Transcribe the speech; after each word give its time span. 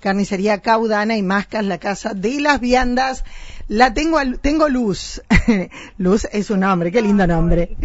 carnicería 0.00 0.60
Caudana 0.60 1.16
y 1.16 1.22
Mascas, 1.22 1.64
la 1.64 1.78
casa 1.78 2.14
de 2.14 2.40
las 2.40 2.60
viandas. 2.60 3.24
La 3.68 3.92
tengo, 3.92 4.18
tengo 4.40 4.68
Luz. 4.68 5.22
Luz 5.98 6.26
es 6.32 6.50
un 6.50 6.60
nombre, 6.60 6.90
qué 6.90 7.02
lindo 7.02 7.26
nombre. 7.26 7.76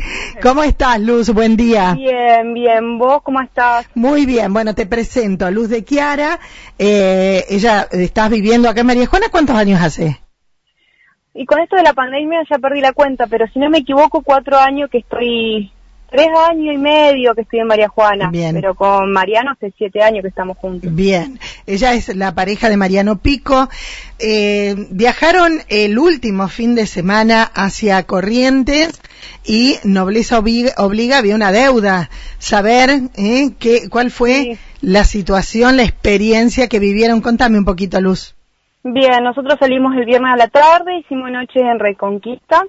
¿Cómo 0.42 0.64
estás, 0.64 1.00
Luz? 1.00 1.30
Buen 1.30 1.58
día. 1.58 1.94
Bien, 1.94 2.54
bien. 2.54 2.98
¿Vos 2.98 3.22
cómo 3.24 3.42
estás? 3.42 3.88
Muy 3.94 4.26
bien. 4.26 4.54
Bueno, 4.54 4.74
te 4.76 4.86
presento 4.86 5.46
a 5.46 5.52
Luz 5.52 5.70
de 5.70 5.84
Kiara. 5.84 6.40
Eh, 6.80 7.44
ella, 7.50 7.88
estás 7.92 8.30
viviendo 8.30 8.70
acá 8.70 8.82
en 8.82 8.88
María 8.88 9.08
Juana. 9.08 9.28
¿Cuántos 9.30 9.56
años 9.58 9.82
hace? 9.82 10.22
Y 11.34 11.46
con 11.46 11.60
esto 11.60 11.76
de 11.76 11.84
la 11.84 11.94
pandemia 11.94 12.44
ya 12.50 12.60
perdí 12.60 12.80
la 12.80 12.94
cuenta, 12.94 13.28
pero 13.28 13.48
si 13.48 13.60
no 13.60 13.70
me 13.70 13.80
equivoco, 13.80 14.22
cuatro 14.22 14.58
años 14.58 14.90
que 14.90 15.00
estoy 15.00 15.72
tres 16.14 16.28
años 16.48 16.76
y 16.76 16.78
medio 16.78 17.34
que 17.34 17.42
estoy 17.42 17.60
en 17.60 17.68
María 17.68 17.90
Juana, 17.90 18.30
Bien. 18.30 18.54
pero 18.54 18.76
con 18.76 19.12
Mariano 19.12 19.52
hace 19.52 19.74
siete 19.76 20.04
años 20.04 20.22
que 20.22 20.28
estamos 20.28 20.58
juntos. 20.58 20.94
Bien, 20.94 21.40
ella 21.66 21.94
es 21.94 22.16
la 22.16 22.36
pareja 22.36 22.70
de 22.70 22.78
Mariano 22.78 23.18
Pico. 23.18 23.68
Eh, 24.20 24.76
viajaron 24.92 25.62
el 25.70 25.98
último 25.98 26.48
fin 26.50 26.76
de 26.76 26.86
semana 26.86 27.44
hacia 27.44 28.04
Corrientes 28.04 29.02
y 29.44 29.78
Nobleza 29.84 30.38
Obliga, 30.38 31.18
había 31.18 31.34
una 31.34 31.52
deuda, 31.52 32.12
saber 32.38 32.92
eh, 33.18 33.54
qué, 33.58 33.90
cuál 33.90 34.12
fue 34.12 34.60
la 34.82 35.06
situación, 35.06 35.78
la 35.78 35.84
experiencia 35.84 36.68
que 36.68 36.78
vivieron. 36.78 37.22
Contame 37.22 37.58
un 37.58 37.66
poquito, 37.66 38.00
Luz. 38.00 38.36
Bien, 38.84 39.24
nosotros 39.24 39.56
salimos 39.60 39.96
el 39.96 40.06
viernes 40.06 40.34
a 40.34 40.38
la 40.38 40.48
tarde, 40.48 41.00
hicimos 41.00 41.32
noche 41.32 41.60
en 41.60 41.80
Reconquista, 41.80 42.64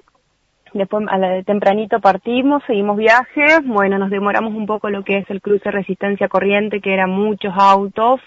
después 0.75 1.05
a 1.09 1.17
la, 1.17 1.41
tempranito 1.43 1.99
partimos, 1.99 2.61
seguimos 2.67 2.97
viaje, 2.97 3.59
bueno, 3.63 3.97
nos 3.97 4.09
demoramos 4.09 4.53
un 4.53 4.65
poco 4.65 4.89
lo 4.89 5.03
que 5.03 5.17
es 5.17 5.29
el 5.29 5.41
cruce 5.41 5.71
resistencia 5.71 6.27
corriente, 6.27 6.81
que 6.81 6.93
eran 6.93 7.09
muchos 7.09 7.53
autos. 7.57 8.19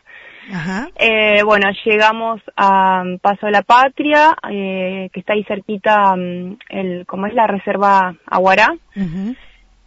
Ajá. 0.52 0.88
Eh, 0.96 1.42
bueno, 1.44 1.68
llegamos 1.84 2.40
a 2.56 3.02
um, 3.04 3.18
Paso 3.18 3.46
de 3.46 3.52
la 3.52 3.62
Patria, 3.62 4.34
eh, 4.50 5.10
que 5.12 5.20
está 5.20 5.34
ahí 5.34 5.44
cerquita, 5.44 6.14
um, 6.14 6.56
el, 6.70 7.04
como 7.06 7.26
es 7.26 7.34
la 7.34 7.46
reserva 7.46 8.14
Aguará. 8.26 8.74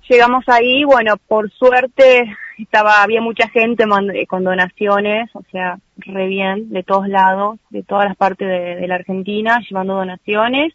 Llegamos 0.08 0.44
ahí, 0.48 0.84
bueno, 0.84 1.16
por 1.28 1.50
suerte 1.52 2.36
estaba, 2.60 3.02
había 3.02 3.22
mucha 3.22 3.48
gente 3.50 3.86
eh, 4.14 4.28
con 4.28 4.44
donaciones, 4.44 5.30
o 5.34 5.42
sea, 5.52 5.80
re 5.98 6.28
bien, 6.28 6.70
de 6.70 6.84
todos 6.84 7.08
lados, 7.08 7.60
de 7.70 7.82
todas 7.82 8.06
las 8.06 8.18
partes 8.18 8.48
de 8.48 8.88
la 8.88 8.96
Argentina, 8.96 9.60
llevando 9.68 9.96
donaciones. 9.96 10.74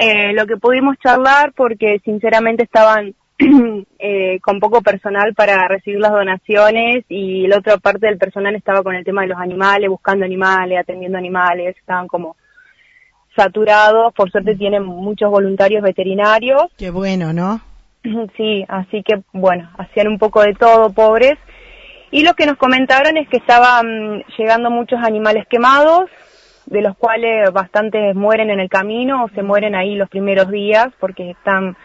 Eh, 0.00 0.32
lo 0.32 0.46
que 0.46 0.56
pudimos 0.56 0.96
charlar 1.02 1.52
porque 1.54 2.00
sinceramente 2.04 2.62
estaban 2.62 3.14
eh, 3.98 4.38
con 4.40 4.60
poco 4.60 4.80
personal 4.80 5.34
para 5.34 5.66
recibir 5.66 5.98
las 5.98 6.12
donaciones 6.12 7.04
y 7.08 7.48
la 7.48 7.58
otra 7.58 7.78
parte 7.78 8.06
del 8.06 8.16
personal 8.16 8.54
estaba 8.54 8.84
con 8.84 8.94
el 8.94 9.04
tema 9.04 9.22
de 9.22 9.28
los 9.28 9.38
animales, 9.38 9.90
buscando 9.90 10.24
animales, 10.24 10.78
atendiendo 10.78 11.18
animales, 11.18 11.76
estaban 11.76 12.06
como 12.06 12.36
saturados, 13.34 14.14
por 14.14 14.30
suerte 14.30 14.54
tienen 14.54 14.84
muchos 14.84 15.30
voluntarios 15.30 15.82
veterinarios. 15.82 16.62
Qué 16.76 16.90
bueno, 16.90 17.32
¿no? 17.32 17.60
Sí, 18.36 18.64
así 18.68 19.02
que 19.02 19.22
bueno, 19.32 19.68
hacían 19.78 20.06
un 20.06 20.18
poco 20.18 20.42
de 20.42 20.54
todo, 20.54 20.92
pobres. 20.92 21.38
Y 22.12 22.22
lo 22.22 22.34
que 22.34 22.46
nos 22.46 22.56
comentaron 22.56 23.16
es 23.16 23.28
que 23.28 23.36
estaban 23.36 24.22
llegando 24.38 24.70
muchos 24.70 25.00
animales 25.02 25.44
quemados, 25.50 26.08
de 26.70 26.82
los 26.82 26.96
cuales 26.96 27.52
bastantes 27.52 28.14
mueren 28.14 28.50
en 28.50 28.60
el 28.60 28.68
camino 28.68 29.24
o 29.24 29.28
se 29.30 29.42
mueren 29.42 29.74
ahí 29.74 29.94
los 29.94 30.08
primeros 30.08 30.50
días 30.50 30.88
porque 31.00 31.30
están 31.30 31.76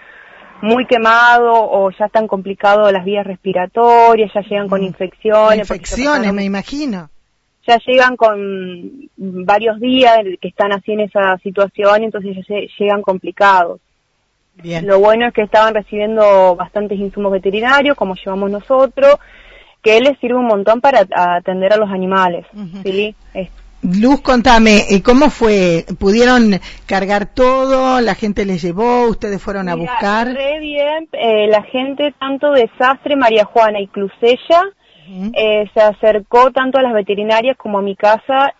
muy 0.62 0.86
quemados 0.86 1.58
o 1.58 1.92
ya 1.92 2.06
están 2.06 2.28
complicados 2.28 2.92
las 2.92 3.04
vías 3.04 3.26
respiratorias, 3.26 4.31
ya 4.34 4.42
llegan 4.42 4.70
con 4.70 4.81
mm. 4.81 4.86
infecciones. 4.86 5.59
Infecciones, 5.59 6.34
me 6.34 6.44
imagino. 6.44 7.09
Ya 7.67 7.78
llegan 7.86 8.17
con 8.17 9.09
varios 9.17 9.80
días 9.80 10.20
que 10.42 10.50
están 10.50 10.73
así 10.73 10.92
en 10.92 11.02
esa 11.02 11.38
situación, 11.38 12.04
entonces 12.04 12.36
ya 12.48 12.56
llegan 12.78 13.02
complicados. 13.02 13.80
Bien. 14.56 14.86
Lo 14.86 15.00
bueno 15.00 15.28
es 15.28 15.33
que 15.33 15.42
estaban 15.42 15.73
recibiendo 15.73 16.55
bastantes 16.55 17.00
insumos 17.00 17.32
veterinarios, 17.32 17.98
como 17.98 18.15
llevamos 18.15 18.52
nosotros, 18.52 19.15
que 19.82 20.00
les 20.00 20.17
sirve 20.20 20.36
un 20.36 20.48
montón 20.48 20.80
para 20.80 21.05
atender 21.15 21.73
a 21.73 21.77
los 21.77 21.89
animales. 21.89 22.45
¿sí? 22.83 23.15
Luz, 23.83 24.21
contame, 24.21 24.86
eh, 24.89 25.04
¿cómo 25.04 25.30
fue? 25.30 25.83
¿Pudieron 25.99 26.54
cargar 26.86 27.26
todo? 27.26 27.99
¿La 27.99 28.16
gente 28.16 28.45
les 28.45 28.61
llevó? 28.61 29.08
¿Ustedes 29.08 29.42
fueron 29.42 29.67
a 29.67 29.76
buscar? 29.76 30.27
Re 30.27 30.60
bien, 30.60 31.10
eh, 31.11 31.48
la 31.48 31.64
gente 31.64 32.14
tanto 32.17 32.52
de 32.52 32.70
Sastre, 32.77 33.17
María 33.17 33.44
Juana 33.44 33.82
y 33.82 33.88
Clusella 33.88 34.64
eh, 35.36 35.70
se 35.73 35.82
acercó 35.82 36.52
tanto 36.52 36.80
a 36.80 36.82
las 36.82 36.94
veterinarias 36.94 37.58
como 37.58 37.80
a 37.80 37.82
mi 37.82 37.98
casa. 37.98 38.54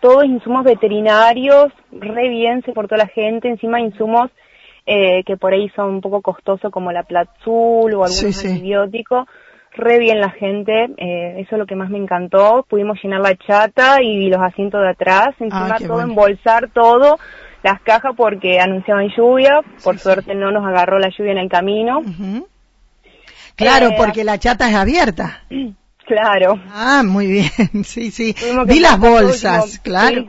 todos 0.00 0.24
insumos 0.24 0.64
veterinarios, 0.64 1.72
re 1.92 2.28
bien 2.28 2.62
se 2.64 2.72
portó 2.72 2.96
la 2.96 3.06
gente, 3.06 3.48
encima 3.48 3.80
insumos 3.80 4.32
que 4.84 5.36
por 5.38 5.52
ahí 5.52 5.70
son 5.76 5.90
un 5.90 6.00
poco 6.00 6.22
costosos 6.22 6.72
como 6.72 6.90
la 6.90 7.04
Platzul 7.04 7.94
o 7.94 8.04
algunos 8.04 8.44
antibióticos 8.44 9.28
re 9.76 9.98
bien 9.98 10.20
la 10.20 10.30
gente, 10.30 10.84
eh, 10.96 11.40
eso 11.40 11.56
es 11.56 11.58
lo 11.58 11.66
que 11.66 11.74
más 11.74 11.90
me 11.90 11.98
encantó, 11.98 12.64
pudimos 12.68 12.98
llenar 13.02 13.20
la 13.20 13.36
chata 13.36 14.02
y 14.02 14.28
los 14.28 14.40
asientos 14.40 14.80
de 14.80 14.90
atrás, 14.90 15.34
encima 15.40 15.76
todo, 15.78 16.00
embolsar 16.00 16.70
todo, 16.70 17.18
las 17.62 17.80
cajas 17.82 18.12
porque 18.16 18.60
anunciaban 18.60 19.08
lluvia, 19.16 19.60
por 19.82 19.98
suerte 19.98 20.34
no 20.34 20.50
nos 20.50 20.64
agarró 20.64 20.98
la 20.98 21.08
lluvia 21.08 21.32
en 21.32 21.38
el 21.38 21.48
camino. 21.48 22.02
Claro, 23.56 23.88
eh, 23.88 23.94
porque 23.96 24.24
la 24.24 24.38
chata 24.38 24.68
es 24.68 24.74
abierta. 24.74 25.42
Claro. 26.06 26.60
Ah, 26.70 27.02
muy 27.02 27.26
bien, 27.26 27.50
sí, 27.84 28.10
sí. 28.10 28.34
Vi 28.66 28.78
las 28.78 28.98
bolsas, 28.98 29.78
claro. 29.78 30.26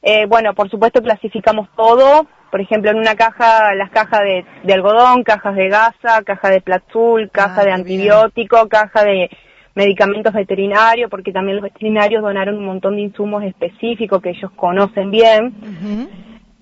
Eh, 0.00 0.24
bueno, 0.26 0.54
por 0.54 0.70
supuesto 0.70 1.02
clasificamos 1.02 1.68
todo, 1.76 2.26
por 2.50 2.60
ejemplo, 2.60 2.90
en 2.90 2.98
una 2.98 3.14
caja, 3.14 3.74
las 3.74 3.90
cajas 3.90 4.20
de, 4.22 4.72
algodón, 4.72 5.24
cajas 5.24 5.54
de 5.56 5.68
gasa, 5.68 6.22
caja 6.24 6.50
de 6.50 6.60
platzul, 6.60 7.30
caja 7.30 7.64
de 7.64 7.72
antibiótico, 7.72 8.68
caja 8.68 9.04
de 9.04 9.30
medicamentos 9.74 10.32
veterinarios, 10.32 11.10
porque 11.10 11.32
también 11.32 11.56
los 11.56 11.64
veterinarios 11.64 12.22
donaron 12.22 12.56
un 12.56 12.64
montón 12.64 12.96
de 12.96 13.02
insumos 13.02 13.42
específicos 13.44 14.22
que 14.22 14.30
ellos 14.30 14.50
conocen 14.56 15.10
bien. 15.10 15.54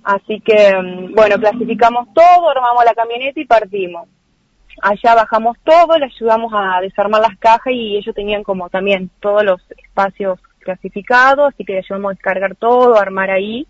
Así 0.02 0.40
que, 0.40 0.74
mm, 0.76 1.14
bueno, 1.14 1.36
clasificamos 1.38 2.08
todo, 2.12 2.50
armamos 2.50 2.84
la 2.84 2.94
camioneta 2.94 3.40
y 3.40 3.46
partimos. 3.46 4.08
Allá 4.82 5.14
bajamos 5.14 5.56
todo, 5.62 5.96
le 5.96 6.06
ayudamos 6.06 6.52
a 6.54 6.80
desarmar 6.80 7.20
las 7.20 7.38
cajas 7.38 7.72
y 7.72 7.96
ellos 7.96 8.14
tenían 8.14 8.42
como 8.42 8.68
también 8.68 9.10
todos 9.20 9.44
los 9.44 9.60
espacios 9.70 10.40
clasificados, 10.58 11.54
así 11.54 11.64
que 11.64 11.74
le 11.74 11.78
ayudamos 11.78 12.10
a 12.10 12.14
descargar 12.14 12.56
todo, 12.56 12.98
armar 12.98 13.30
ahí 13.30 13.66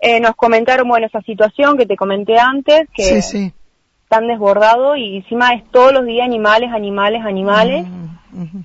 eh, 0.00 0.20
nos 0.20 0.36
comentaron, 0.36 0.88
bueno, 0.88 1.06
esa 1.06 1.20
situación 1.22 1.76
que 1.76 1.86
te 1.86 1.96
comenté 1.96 2.38
antes, 2.38 2.88
que 2.94 3.18
están 3.18 4.26
desbordados 4.26 4.96
y 4.96 5.16
encima 5.18 5.54
es 5.54 5.68
todos 5.70 5.92
los 5.92 6.06
días 6.06 6.24
animales, 6.24 6.70
animales, 6.72 7.22
animales. 7.24 7.86
Mm, 8.30 8.60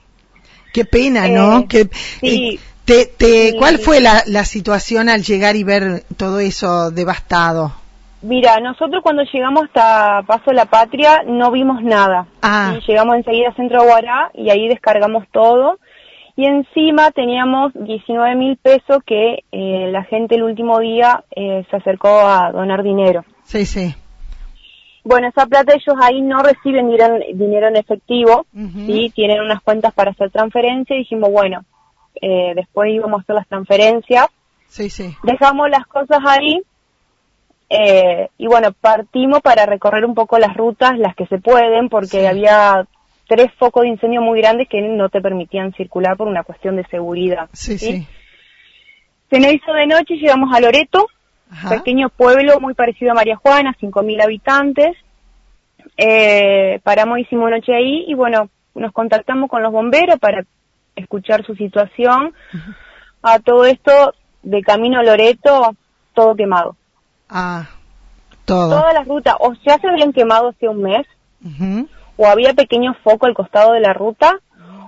Qué 0.74 0.86
pena, 0.86 1.28
¿no? 1.28 1.60
Eh, 1.60 1.68
que, 1.68 1.90
sí. 1.94 2.60
Eh, 2.88 3.08
te, 3.18 3.56
¿Cuál 3.58 3.80
fue 3.80 4.02
la, 4.02 4.24
la 4.26 4.44
situación 4.44 5.08
al 5.08 5.24
llegar 5.24 5.56
y 5.56 5.64
ver 5.64 6.04
todo 6.18 6.40
eso 6.40 6.92
devastado? 6.92 7.72
Mira, 8.24 8.60
nosotros 8.62 9.04
cuando 9.04 9.24
llegamos 9.24 9.66
hasta 9.66 10.24
Paso 10.26 10.52
de 10.52 10.54
la 10.54 10.66
Patria 10.66 11.24
no 11.26 11.52
vimos 11.52 11.84
nada. 11.84 12.26
Ah. 12.42 12.78
llegamos 12.88 13.18
enseguida 13.18 13.50
a 13.50 13.56
Centro 13.56 13.84
Guará 13.84 14.32
y 14.34 14.50
ahí 14.50 14.70
descargamos 14.70 15.26
todo 15.32 15.78
y 16.36 16.46
encima 16.46 17.12
teníamos 17.12 17.74
19 17.76 18.36
mil 18.36 18.58
pesos 18.58 19.00
que 19.06 19.44
eh, 19.52 19.90
la 19.92 20.04
gente 20.04 20.36
el 20.36 20.44
último 20.44 20.80
día 20.80 21.24
eh, 21.36 21.66
se 21.70 21.76
acercó 21.76 22.10
a 22.10 22.52
donar 22.52 22.82
dinero. 22.82 23.24
Sí, 23.44 23.66
sí. 23.66 23.94
Bueno, 25.04 25.28
esa 25.28 25.46
plata 25.46 25.74
ellos 25.74 25.96
ahí 26.02 26.22
no 26.22 26.42
reciben 26.42 26.90
dinero, 26.90 27.68
en 27.68 27.76
efectivo, 27.76 28.46
y 28.54 29.10
tienen 29.10 29.42
unas 29.42 29.62
cuentas 29.62 29.94
para 29.94 30.12
hacer 30.12 30.32
transferencia 30.32 30.96
y 30.96 31.00
dijimos, 31.00 31.30
bueno, 31.30 31.66
eh, 32.22 32.54
después 32.56 32.90
íbamos 32.90 33.20
a 33.20 33.22
hacer 33.24 33.36
las 33.36 33.48
transferencias. 33.50 34.28
Sí, 34.68 34.90
sí. 34.90 35.14
Dejamos 35.24 35.70
las 35.70 35.86
cosas 35.88 36.20
ahí 36.26 36.62
y 38.38 38.48
bueno, 38.48 38.70
partimos 38.80 39.42
para 39.42 39.66
recorrer 39.66 40.06
un 40.06 40.14
poco 40.14 40.40
las 40.40 40.56
rutas, 40.56 40.98
las 40.98 41.16
que 41.16 41.26
se 41.26 41.38
pueden, 41.38 41.90
porque 41.90 42.28
había 42.28 42.88
tres 43.36 43.52
focos 43.58 43.82
de 43.82 43.90
incendio 43.90 44.22
muy 44.22 44.40
grandes 44.40 44.68
que 44.70 44.80
no 44.82 45.10
te 45.10 45.20
permitían 45.20 45.74
circular 45.74 46.16
por 46.16 46.28
una 46.28 46.44
cuestión 46.44 46.76
de 46.76 46.86
seguridad. 46.86 47.50
Sí, 47.52 47.80
sí. 47.80 48.08
Se 49.32 49.40
nos 49.40 49.52
hizo 49.52 49.74
de 49.74 49.88
noche, 49.88 50.16
llegamos 50.16 50.56
a 50.56 50.60
Loreto, 50.60 51.08
pequeño 51.68 52.10
pueblo 52.10 52.60
muy 52.60 52.76
parecido 52.76 53.12
a 53.12 53.16
María 53.16 53.36
Juana, 53.36 53.76
5.000 53.82 54.24
habitantes. 54.24 54.96
Eh, 55.98 56.80
paramos, 56.84 57.18
hicimos 57.18 57.50
noche 57.50 57.74
ahí 57.74 58.06
y 58.08 58.14
bueno, 58.14 58.50
nos 58.76 58.92
contactamos 58.92 59.50
con 59.50 59.64
los 59.64 59.72
bomberos 59.72 60.20
para 60.20 60.46
escuchar 60.96 61.44
su 61.44 61.56
situación. 61.56 62.36
A 63.24 63.40
todo 63.40 63.66
esto, 63.66 64.14
de 64.44 64.62
camino 64.62 65.00
a 65.00 65.04
Loreto, 65.04 65.76
todo 66.14 66.36
quemado. 66.36 66.76
Ah, 67.30 67.68
todo. 68.46 68.70
Todas 68.70 68.94
las 68.94 69.08
rutas, 69.08 69.36
o 69.40 69.54
ya 69.66 69.80
se 69.80 69.88
habían 69.88 70.14
quemado 70.14 70.50
hace 70.50 70.68
un 70.68 70.84
mes, 70.84 71.08
o 72.18 72.28
había 72.28 72.54
pequeños 72.54 72.96
focos 73.04 73.28
al 73.28 73.36
costado 73.36 73.74
de 73.74 73.80
la 73.80 73.94
ruta 73.94 74.40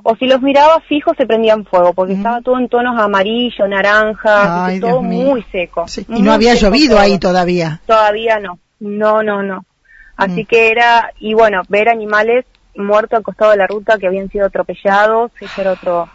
o 0.07 0.15
si 0.17 0.27
los 0.27 0.39
miraba 0.43 0.81
fijos 0.81 1.17
se 1.17 1.25
prendían 1.25 1.65
fuego, 1.65 1.93
porque 1.93 2.13
estaba 2.13 2.39
todo 2.41 2.59
en 2.59 2.69
tonos 2.69 2.95
amarillo, 3.01 3.67
naranja, 3.67 4.69
todo 4.79 5.01
muy 5.01 5.43
seco. 5.51 5.85
y 6.09 6.21
no 6.21 6.31
había 6.31 6.53
llovido 6.53 6.99
ahí 6.99 7.17
todavía. 7.17 7.81
Todavía 7.87 8.39
no, 8.39 8.59
no, 8.79 9.23
no, 9.23 9.41
no. 9.41 9.65
Así 10.15 10.43
mm. 10.43 10.45
que 10.45 10.69
era, 10.69 11.11
y 11.19 11.33
bueno, 11.33 11.63
ver 11.69 11.89
animales 11.89 12.45
muertos 12.75 13.17
al 13.17 13.23
costado 13.23 13.49
de 13.49 13.57
la 13.57 13.65
ruta 13.65 13.97
que 13.97 14.05
habían 14.05 14.29
sido 14.29 14.45
atropellados, 14.45 15.31
ese 15.41 15.61
era 15.61 15.71
otro, 15.71 16.07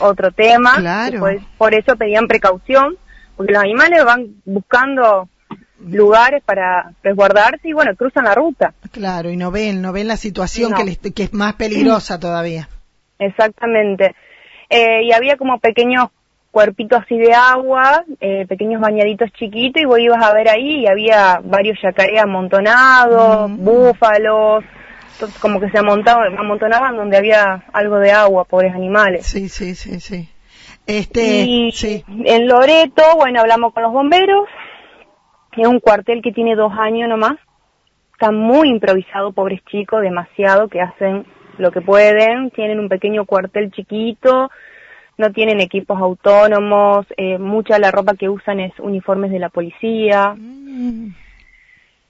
otro 0.00 0.32
tema. 0.32 0.74
Claro. 0.80 1.20
por 1.56 1.72
eso 1.72 1.94
pedían 1.94 2.26
precaución, 2.26 2.96
porque 3.36 3.52
los 3.52 3.62
animales 3.62 4.04
van 4.04 4.26
buscando 4.44 5.28
lugares 5.80 6.42
para 6.44 6.92
resguardarse 7.02 7.68
y 7.68 7.72
bueno, 7.72 7.94
cruzan 7.96 8.24
la 8.24 8.34
ruta. 8.34 8.74
Claro, 8.90 9.30
y 9.30 9.36
no 9.36 9.50
ven, 9.50 9.82
no 9.82 9.92
ven 9.92 10.08
la 10.08 10.16
situación 10.16 10.72
Que, 10.74 11.12
que 11.12 11.22
es 11.24 11.32
más 11.32 11.54
peligrosa 11.54 12.18
todavía. 12.20 12.68
Exactamente. 13.18 14.14
Eh, 14.68 15.04
y 15.04 15.12
había 15.12 15.36
como 15.36 15.58
pequeños 15.58 16.08
cuerpitos 16.50 17.02
así 17.02 17.18
de 17.18 17.34
agua, 17.34 18.04
eh, 18.20 18.46
pequeños 18.48 18.80
bañaditos 18.80 19.30
chiquitos, 19.32 19.82
y 19.82 19.84
vos 19.84 19.98
ibas 19.98 20.24
a 20.24 20.32
ver 20.32 20.48
ahí 20.48 20.80
y 20.80 20.86
había 20.86 21.40
varios 21.44 21.78
yacarés 21.82 22.20
amontonados, 22.22 23.50
mm. 23.50 23.64
búfalos, 23.64 24.64
como 25.40 25.60
que 25.60 25.70
se 25.70 25.78
amontaban, 25.78 26.36
amontonaban 26.38 26.96
donde 26.96 27.16
había 27.16 27.64
algo 27.72 27.98
de 27.98 28.10
agua, 28.10 28.44
pobres 28.44 28.74
animales. 28.74 29.26
Sí, 29.26 29.48
sí, 29.48 29.74
sí, 29.74 30.00
sí. 30.00 30.28
Este, 30.86 31.44
y 31.46 31.72
sí. 31.72 32.04
en 32.24 32.46
Loreto, 32.46 33.02
bueno, 33.16 33.40
hablamos 33.40 33.72
con 33.72 33.82
los 33.82 33.92
bomberos, 33.92 34.48
es 35.62 35.68
un 35.68 35.80
cuartel 35.80 36.22
que 36.22 36.32
tiene 36.32 36.54
dos 36.54 36.72
años 36.78 37.08
nomás, 37.08 37.36
está 38.12 38.32
muy 38.32 38.70
improvisado, 38.70 39.32
pobres 39.32 39.62
chicos, 39.66 40.02
demasiado, 40.02 40.68
que 40.68 40.80
hacen 40.80 41.26
lo 41.58 41.70
que 41.70 41.80
pueden, 41.80 42.50
tienen 42.50 42.80
un 42.80 42.88
pequeño 42.88 43.24
cuartel 43.24 43.70
chiquito, 43.72 44.50
no 45.18 45.32
tienen 45.32 45.60
equipos 45.60 46.00
autónomos, 46.00 47.06
eh, 47.16 47.38
mucha 47.38 47.74
de 47.74 47.80
la 47.80 47.90
ropa 47.90 48.14
que 48.14 48.28
usan 48.28 48.60
es 48.60 48.72
uniformes 48.78 49.30
de 49.30 49.38
la 49.38 49.48
policía, 49.48 50.34
mm. 50.36 51.08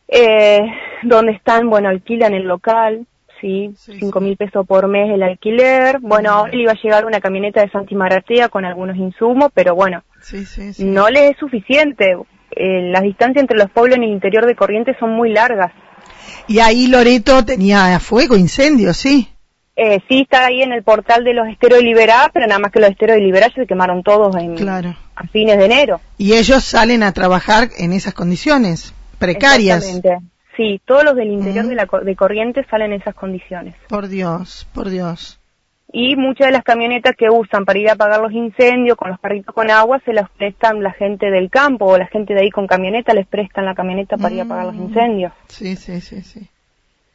eh, 0.08 0.60
donde 1.02 1.32
están, 1.32 1.70
bueno, 1.70 1.88
alquilan 1.88 2.34
el 2.34 2.44
local, 2.44 3.06
sí, 3.40 3.72
cinco 3.76 4.20
mil 4.20 4.36
pesos 4.36 4.66
por 4.66 4.88
mes 4.88 5.12
el 5.12 5.22
alquiler, 5.22 5.98
bueno, 6.00 6.30
ahora 6.30 6.52
le 6.52 6.62
iba 6.62 6.72
a 6.72 6.82
llegar 6.82 7.04
una 7.04 7.20
camioneta 7.20 7.60
de 7.60 7.70
Santi 7.70 7.94
Maratea 7.94 8.48
con 8.48 8.64
algunos 8.64 8.96
insumos, 8.96 9.50
pero 9.54 9.74
bueno, 9.74 10.02
no 10.78 11.08
le 11.08 11.28
es 11.28 11.36
suficiente, 11.36 12.16
eh, 12.56 12.90
las 12.90 13.02
distancias 13.02 13.42
entre 13.42 13.58
los 13.58 13.70
pueblos 13.70 13.98
en 13.98 14.04
el 14.04 14.10
interior 14.10 14.46
de 14.46 14.56
Corrientes 14.56 14.96
son 14.98 15.10
muy 15.10 15.30
largas. 15.32 15.72
Y 16.48 16.58
ahí 16.60 16.86
Loreto 16.86 17.44
tenía 17.44 17.98
fuego, 18.00 18.36
incendio, 18.36 18.94
sí. 18.94 19.28
Eh, 19.76 20.00
sí, 20.08 20.22
está 20.22 20.46
ahí 20.46 20.62
en 20.62 20.72
el 20.72 20.82
portal 20.82 21.22
de 21.22 21.34
los 21.34 21.46
esteros 21.48 21.80
de 21.80 21.84
Liberá, 21.84 22.30
pero 22.32 22.46
nada 22.46 22.58
más 22.58 22.72
que 22.72 22.80
los 22.80 22.88
esteros 22.88 23.16
de 23.16 23.22
Liberá 23.22 23.50
se 23.54 23.66
quemaron 23.66 24.02
todos 24.02 24.34
en, 24.36 24.56
a 24.66 25.26
fines 25.30 25.58
de 25.58 25.64
enero. 25.66 26.00
Y 26.16 26.32
ellos 26.32 26.64
salen 26.64 27.02
a 27.02 27.12
trabajar 27.12 27.68
en 27.76 27.92
esas 27.92 28.14
condiciones 28.14 28.94
precarias. 29.18 29.84
Exactamente. 29.84 30.30
Sí, 30.56 30.80
todos 30.86 31.04
los 31.04 31.14
del 31.14 31.28
interior 31.28 31.66
de, 31.66 31.74
la, 31.74 31.86
de 32.02 32.16
Corrientes 32.16 32.64
salen 32.70 32.92
en 32.92 33.02
esas 33.02 33.14
condiciones. 33.14 33.74
Por 33.88 34.08
Dios, 34.08 34.66
por 34.72 34.88
Dios. 34.88 35.38
Y 35.92 36.16
muchas 36.16 36.48
de 36.48 36.52
las 36.52 36.64
camionetas 36.64 37.14
que 37.16 37.30
usan 37.30 37.64
para 37.64 37.78
ir 37.78 37.88
a 37.88 37.92
apagar 37.92 38.20
los 38.20 38.32
incendios 38.32 38.96
con 38.96 39.10
los 39.10 39.20
carritos 39.20 39.54
con 39.54 39.70
agua 39.70 40.00
se 40.04 40.12
las 40.12 40.28
prestan 40.30 40.82
la 40.82 40.92
gente 40.92 41.30
del 41.30 41.48
campo 41.48 41.86
o 41.86 41.98
la 41.98 42.06
gente 42.06 42.34
de 42.34 42.40
ahí 42.40 42.50
con 42.50 42.66
camioneta 42.66 43.14
les 43.14 43.26
prestan 43.26 43.64
la 43.64 43.74
camioneta 43.74 44.16
para 44.16 44.34
ir 44.34 44.40
a 44.40 44.44
apagar 44.44 44.66
los 44.66 44.74
mm. 44.74 44.82
incendios. 44.82 45.32
Sí, 45.48 45.76
sí, 45.76 46.00
sí, 46.00 46.22
sí. 46.22 46.48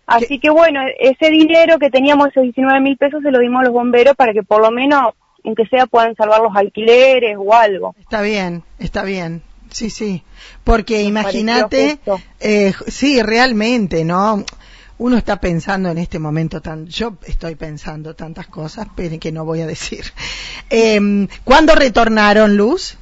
Así 0.07 0.39
que 0.39 0.49
bueno, 0.49 0.81
ese 0.99 1.29
dinero 1.31 1.79
que 1.79 1.89
teníamos, 1.89 2.29
esos 2.29 2.43
19 2.43 2.81
mil 2.81 2.97
pesos, 2.97 3.21
se 3.23 3.31
lo 3.31 3.39
dimos 3.39 3.61
a 3.61 3.65
los 3.65 3.73
bomberos 3.73 4.15
para 4.15 4.33
que 4.33 4.43
por 4.43 4.61
lo 4.61 4.71
menos, 4.71 5.13
aunque 5.43 5.65
sea, 5.67 5.85
puedan 5.85 6.15
salvar 6.15 6.41
los 6.41 6.55
alquileres 6.55 7.37
o 7.37 7.53
algo. 7.53 7.95
Está 7.99 8.21
bien, 8.21 8.63
está 8.79 9.03
bien. 9.03 9.41
Sí, 9.69 9.89
sí. 9.89 10.23
Porque 10.63 11.03
imagínate, 11.03 11.99
eh, 12.39 12.73
sí, 12.87 13.21
realmente, 13.21 14.03
¿no? 14.03 14.43
Uno 15.01 15.17
está 15.17 15.41
pensando 15.41 15.89
en 15.89 15.97
este 15.97 16.19
momento 16.19 16.61
tan, 16.61 16.85
yo 16.85 17.17
estoy 17.25 17.55
pensando 17.55 18.13
tantas 18.13 18.45
cosas, 18.45 18.85
pero 18.95 19.19
que 19.19 19.31
no 19.31 19.45
voy 19.45 19.61
a 19.61 19.65
decir. 19.65 20.03
Eh, 20.73 21.27
¿Cuándo 21.43 21.75
retornaron, 21.75 22.55
Luz? 22.55 22.97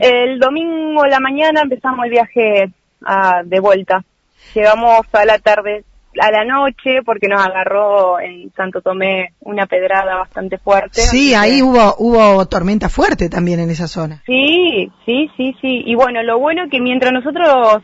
El 0.00 0.40
domingo 0.40 1.06
la 1.06 1.20
mañana 1.20 1.60
empezamos 1.62 2.06
el 2.06 2.10
viaje 2.10 2.72
ah, 3.04 3.42
de 3.44 3.60
vuelta. 3.60 4.04
Llegamos 4.52 5.06
a 5.12 5.24
la 5.24 5.38
tarde, 5.38 5.84
a 6.20 6.30
la 6.32 6.44
noche 6.44 7.02
porque 7.04 7.28
nos 7.28 7.40
agarró 7.40 8.18
en 8.18 8.50
Santo 8.56 8.80
Tomé 8.80 9.34
una 9.38 9.66
pedrada 9.66 10.16
bastante 10.16 10.58
fuerte. 10.58 11.02
Sí, 11.02 11.34
ahí 11.34 11.62
hubo 11.62 11.94
hubo 11.98 12.44
tormenta 12.46 12.88
fuerte 12.88 13.28
también 13.28 13.60
en 13.60 13.70
esa 13.70 13.86
zona. 13.86 14.24
Sí, 14.26 14.90
sí, 15.04 15.30
sí, 15.36 15.54
sí. 15.60 15.82
Y 15.86 15.94
bueno, 15.94 16.24
lo 16.24 16.40
bueno 16.40 16.64
es 16.64 16.70
que 16.70 16.80
mientras 16.80 17.12
nosotros 17.12 17.82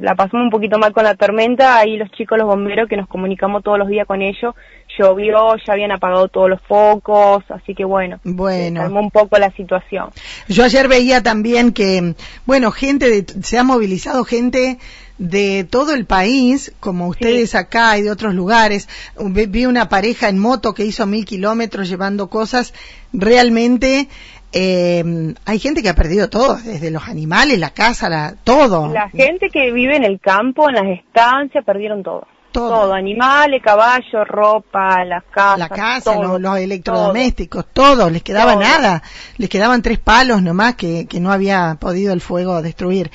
la 0.00 0.14
pasamos 0.14 0.44
un 0.44 0.50
poquito 0.50 0.78
mal 0.78 0.92
con 0.92 1.04
la 1.04 1.14
tormenta, 1.14 1.78
ahí 1.78 1.96
los 1.96 2.10
chicos, 2.12 2.38
los 2.38 2.46
bomberos, 2.46 2.88
que 2.88 2.96
nos 2.96 3.08
comunicamos 3.08 3.62
todos 3.62 3.78
los 3.78 3.88
días 3.88 4.06
con 4.06 4.22
ellos, 4.22 4.54
llovió, 4.98 5.56
ya 5.56 5.72
habían 5.72 5.92
apagado 5.92 6.28
todos 6.28 6.48
los 6.48 6.60
focos, 6.62 7.44
así 7.50 7.74
que 7.74 7.84
bueno, 7.84 8.18
bueno. 8.24 8.80
calmó 8.80 9.00
un 9.00 9.10
poco 9.10 9.38
la 9.38 9.50
situación. 9.52 10.10
Yo 10.48 10.64
ayer 10.64 10.88
veía 10.88 11.22
también 11.22 11.72
que, 11.72 12.14
bueno, 12.46 12.70
gente, 12.70 13.24
se 13.42 13.58
ha 13.58 13.64
movilizado 13.64 14.24
gente 14.24 14.78
de 15.18 15.64
todo 15.68 15.92
el 15.92 16.06
país, 16.06 16.72
como 16.80 17.06
ustedes 17.06 17.54
acá 17.54 17.98
y 17.98 18.02
de 18.02 18.10
otros 18.10 18.34
lugares. 18.34 18.88
Vi 19.18 19.66
una 19.66 19.90
pareja 19.90 20.30
en 20.30 20.38
moto 20.38 20.72
que 20.72 20.86
hizo 20.86 21.06
mil 21.06 21.26
kilómetros 21.26 21.90
llevando 21.90 22.30
cosas. 22.30 22.72
Realmente 23.12 24.08
eh, 24.52 25.34
hay 25.44 25.58
gente 25.58 25.82
que 25.82 25.88
ha 25.88 25.94
perdido 25.94 26.28
todo, 26.28 26.56
desde 26.56 26.90
los 26.90 27.08
animales, 27.08 27.58
la 27.58 27.70
casa, 27.70 28.08
la, 28.08 28.34
todo. 28.44 28.88
La 28.92 29.08
gente 29.08 29.48
que 29.50 29.72
vive 29.72 29.96
en 29.96 30.04
el 30.04 30.20
campo, 30.20 30.68
en 30.68 30.74
las 30.74 30.86
estancias, 30.86 31.64
perdieron 31.64 32.02
todo. 32.02 32.26
Todo. 32.52 32.92
animales, 32.92 33.62
caballos, 33.62 34.26
ropa, 34.26 35.04
las 35.04 35.22
casas. 35.30 35.58
La 35.58 35.68
casa, 35.68 36.20
los, 36.20 36.58
electrodomésticos, 36.58 37.66
todo. 37.72 38.10
Les 38.10 38.24
quedaba 38.24 38.56
nada. 38.56 39.04
Les 39.36 39.48
quedaban 39.48 39.82
tres 39.82 40.00
palos 40.00 40.42
nomás 40.42 40.74
que, 40.74 41.06
que 41.06 41.20
no 41.20 41.30
había 41.30 41.76
podido 41.78 42.12
el 42.12 42.20
fuego 42.20 42.60
destruir. 42.60 43.12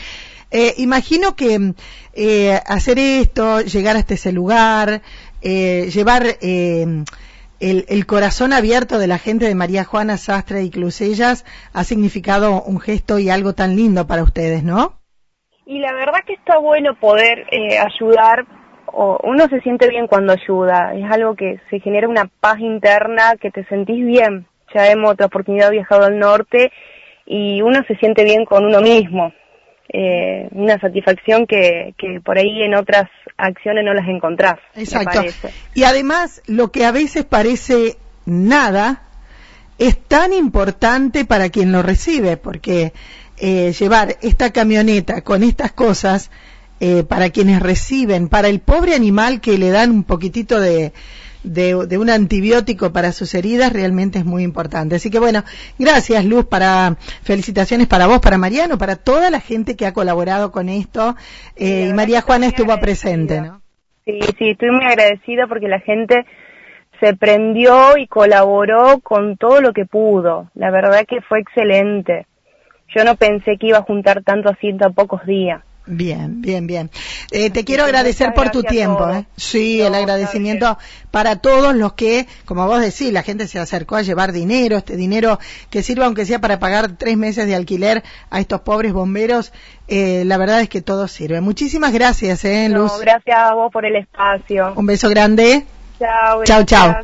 Eh, 0.51 0.75
imagino 0.77 1.35
que 1.35 1.73
eh, 2.13 2.61
hacer 2.65 2.97
esto, 2.97 3.59
llegar 3.59 3.97
hasta 3.97 4.13
ese 4.13 4.31
lugar, 4.31 5.01
eh, 5.41 5.89
llevar 5.93 6.37
eh, 6.39 7.03
el, 7.71 7.85
el, 7.89 8.05
corazón 8.05 8.53
abierto 8.53 8.99
de 8.99 9.07
la 9.07 9.17
gente 9.17 9.45
de 9.45 9.55
María 9.55 9.83
Juana 9.83 10.17
Sastre 10.17 10.63
y 10.63 10.69
Clusellas 10.69 11.45
ha 11.73 11.83
significado 11.83 12.61
un 12.61 12.79
gesto 12.79 13.17
y 13.19 13.29
algo 13.29 13.53
tan 13.53 13.75
lindo 13.75 14.05
para 14.07 14.23
ustedes, 14.23 14.63
¿no? 14.63 14.93
Y 15.65 15.79
la 15.79 15.93
verdad 15.93 16.19
que 16.27 16.33
está 16.33 16.59
bueno 16.59 16.93
poder 16.99 17.47
eh, 17.51 17.79
ayudar, 17.79 18.45
o 18.85 19.19
uno 19.23 19.47
se 19.49 19.61
siente 19.61 19.89
bien 19.89 20.05
cuando 20.07 20.33
ayuda, 20.33 20.93
es 20.93 21.11
algo 21.11 21.35
que 21.35 21.59
se 21.69 21.79
genera 21.79 22.07
una 22.07 22.29
paz 22.39 22.59
interna, 22.59 23.35
que 23.41 23.49
te 23.49 23.65
sentís 23.65 24.05
bien. 24.05 24.45
Ya 24.73 24.91
hemos 24.91 25.11
otra 25.11 25.25
oportunidad 25.25 25.71
viajado 25.71 26.05
al 26.05 26.19
norte 26.19 26.71
y 27.25 27.61
uno 27.63 27.83
se 27.87 27.95
siente 27.95 28.23
bien 28.23 28.45
con 28.45 28.65
uno 28.65 28.81
mismo, 28.81 29.33
eh, 29.89 30.47
una 30.51 30.79
satisfacción 30.79 31.45
que, 31.45 31.93
que 31.97 32.19
por 32.21 32.37
ahí 32.37 32.63
en 32.63 32.75
otras 32.75 33.09
acciones 33.37 33.83
no 33.85 33.93
las 33.93 34.07
encontrás. 34.07 34.59
Exacto. 34.75 35.23
Y 35.73 35.83
además, 35.83 36.41
lo 36.47 36.71
que 36.71 36.85
a 36.85 36.91
veces 36.91 37.25
parece 37.25 37.97
nada, 38.25 39.03
es 39.77 39.97
tan 40.01 40.33
importante 40.33 41.25
para 41.25 41.49
quien 41.49 41.71
lo 41.71 41.81
recibe, 41.83 42.37
porque 42.37 42.93
eh, 43.37 43.73
llevar 43.77 44.17
esta 44.21 44.51
camioneta 44.51 45.21
con 45.21 45.43
estas 45.43 45.71
cosas 45.73 46.31
eh, 46.79 47.03
para 47.03 47.29
quienes 47.29 47.61
reciben, 47.61 48.27
para 48.27 48.47
el 48.47 48.59
pobre 48.59 48.95
animal 48.95 49.41
que 49.41 49.57
le 49.57 49.69
dan 49.69 49.91
un 49.91 50.03
poquitito 50.03 50.59
de, 50.59 50.93
de, 51.45 51.97
un 51.97 52.09
antibiótico 52.09 52.91
para 52.91 53.11
sus 53.11 53.33
heridas 53.35 53.71
realmente 53.71 54.19
es 54.19 54.25
muy 54.25 54.43
importante. 54.43 54.95
Así 54.95 55.09
que 55.09 55.19
bueno, 55.19 55.43
gracias 55.79 56.25
Luz, 56.25 56.45
para 56.45 56.95
felicitaciones 57.23 57.87
para 57.87 58.07
vos, 58.07 58.19
para 58.19 58.37
Mariano, 58.37 58.77
para 58.77 58.95
toda 58.95 59.29
la 59.29 59.39
gente 59.39 59.75
que 59.75 59.85
ha 59.85 59.93
colaborado 59.93 60.51
con 60.51 60.69
esto. 60.69 61.15
Eh, 61.55 61.87
y 61.89 61.93
María 61.93 62.21
Juana 62.21 62.47
estuvo 62.47 62.77
presente, 62.79 63.41
¿no? 63.41 63.61
Sí, 64.05 64.19
sí, 64.37 64.49
estoy 64.51 64.69
muy 64.69 64.85
agradecida 64.85 65.47
porque 65.47 65.67
la 65.67 65.79
gente 65.79 66.25
se 66.99 67.15
prendió 67.15 67.97
y 67.97 68.07
colaboró 68.07 68.99
con 69.01 69.37
todo 69.37 69.61
lo 69.61 69.73
que 69.73 69.85
pudo. 69.85 70.49
La 70.53 70.71
verdad 70.71 71.05
que 71.07 71.21
fue 71.21 71.39
excelente. 71.39 72.27
Yo 72.95 73.03
no 73.03 73.15
pensé 73.15 73.57
que 73.57 73.67
iba 73.67 73.79
a 73.79 73.83
juntar 73.83 74.23
tanto 74.23 74.49
así 74.49 74.67
en 74.67 74.77
tan 74.77 74.93
pocos 74.93 75.25
días. 75.25 75.64
Bien, 75.87 76.41
bien, 76.41 76.65
bien. 76.65 76.89
Eh, 77.31 77.51
te 77.51 77.63
quiero 77.63 77.83
agradecer 77.83 78.33
por 78.33 78.49
tu 78.49 78.63
tiempo. 78.63 79.07
¿eh? 79.09 79.25
Sí, 79.35 79.81
el 79.81 79.93
agradecimiento 79.93 80.77
para 81.11 81.35
todos 81.37 81.75
los 81.75 81.93
que, 81.93 82.27
como 82.45 82.65
vos 82.65 82.81
decís, 82.81 83.13
la 83.13 83.21
gente 83.21 83.47
se 83.47 83.59
acercó 83.59 83.95
a 83.95 84.01
llevar 84.01 84.31
dinero, 84.31 84.77
este 84.77 84.97
dinero 84.97 85.39
que 85.69 85.83
sirva 85.83 86.05
aunque 86.05 86.25
sea 86.25 86.41
para 86.41 86.57
pagar 86.57 86.97
tres 86.97 87.17
meses 87.17 87.45
de 87.45 87.55
alquiler 87.55 88.03
a 88.31 88.39
estos 88.39 88.61
pobres 88.61 88.93
bomberos. 88.93 89.53
Eh, 89.87 90.23
la 90.25 90.37
verdad 90.37 90.61
es 90.61 90.69
que 90.69 90.81
todo 90.81 91.07
sirve. 91.07 91.39
Muchísimas 91.41 91.93
gracias, 91.93 92.43
¿eh, 92.45 92.67
Luz? 92.69 92.91
gracias 92.99 93.37
a 93.37 93.53
vos 93.53 93.71
por 93.71 93.85
el 93.85 93.95
espacio. 93.95 94.73
Un 94.75 94.87
beso 94.87 95.07
grande. 95.09 95.65
Chao, 95.99 96.43
chao, 96.43 96.63
chao. 96.63 96.95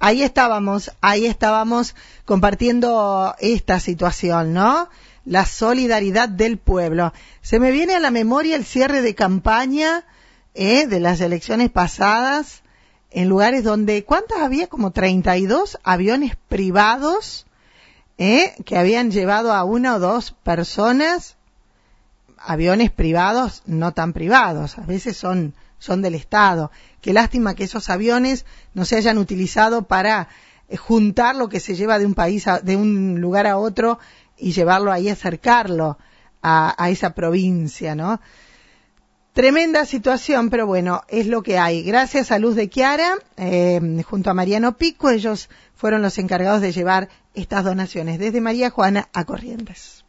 Ahí 0.00 0.22
estábamos, 0.22 0.92
ahí 1.00 1.26
estábamos 1.26 1.94
compartiendo 2.24 3.34
esta 3.40 3.78
situación, 3.80 4.54
¿no? 4.54 4.88
La 5.24 5.46
solidaridad 5.46 6.28
del 6.28 6.58
pueblo. 6.58 7.12
Se 7.40 7.58
me 7.60 7.70
viene 7.70 7.94
a 7.94 8.00
la 8.00 8.10
memoria 8.10 8.56
el 8.56 8.64
cierre 8.64 9.02
de 9.02 9.14
campaña 9.14 10.04
¿eh? 10.54 10.86
de 10.86 11.00
las 11.00 11.20
elecciones 11.20 11.70
pasadas 11.70 12.62
en 13.10 13.28
lugares 13.28 13.62
donde, 13.62 14.04
¿cuántos 14.04 14.38
había? 14.38 14.68
Como 14.68 14.90
32 14.90 15.78
aviones 15.84 16.36
privados 16.48 17.46
¿eh? 18.18 18.54
que 18.64 18.78
habían 18.78 19.10
llevado 19.10 19.52
a 19.52 19.64
una 19.64 19.96
o 19.96 19.98
dos 19.98 20.32
personas, 20.32 21.36
aviones 22.38 22.90
privados, 22.90 23.62
no 23.66 23.92
tan 23.92 24.12
privados, 24.12 24.78
a 24.78 24.82
veces 24.82 25.16
son, 25.16 25.54
son 25.78 26.02
del 26.02 26.14
Estado. 26.14 26.70
Qué 27.00 27.12
lástima 27.12 27.54
que 27.54 27.64
esos 27.64 27.90
aviones 27.90 28.46
no 28.74 28.84
se 28.84 28.96
hayan 28.96 29.18
utilizado 29.18 29.82
para 29.82 30.28
eh, 30.68 30.76
juntar 30.76 31.36
lo 31.36 31.48
que 31.48 31.60
se 31.60 31.74
lleva 31.74 31.98
de 31.98 32.06
un 32.06 32.14
país, 32.14 32.46
de 32.62 32.76
un 32.76 33.20
lugar 33.20 33.46
a 33.46 33.58
otro 33.58 33.98
y 34.36 34.52
llevarlo 34.52 34.92
ahí, 34.92 35.08
acercarlo 35.08 35.98
a, 36.42 36.90
esa 36.90 37.14
provincia, 37.14 37.94
¿no? 37.94 38.20
Tremenda 39.32 39.86
situación, 39.86 40.50
pero 40.50 40.66
bueno, 40.66 41.02
es 41.08 41.26
lo 41.26 41.42
que 41.42 41.58
hay. 41.58 41.82
Gracias 41.82 42.32
a 42.32 42.38
Luz 42.38 42.54
de 42.54 42.68
Chiara, 42.68 43.14
eh, 43.36 44.02
junto 44.06 44.30
a 44.30 44.34
Mariano 44.34 44.76
Pico, 44.76 45.08
ellos 45.08 45.48
fueron 45.74 46.02
los 46.02 46.18
encargados 46.18 46.60
de 46.60 46.72
llevar 46.72 47.08
estas 47.34 47.64
donaciones 47.64 48.18
desde 48.18 48.40
María 48.40 48.70
Juana 48.70 49.08
a 49.12 49.24
Corrientes. 49.24 50.01